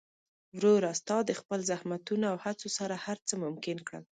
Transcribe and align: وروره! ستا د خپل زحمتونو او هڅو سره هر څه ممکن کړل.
وروره! 0.57 0.91
ستا 1.01 1.17
د 1.25 1.31
خپل 1.39 1.59
زحمتونو 1.69 2.25
او 2.31 2.37
هڅو 2.45 2.67
سره 2.77 2.95
هر 3.05 3.17
څه 3.27 3.33
ممکن 3.43 3.77
کړل. 3.87 4.03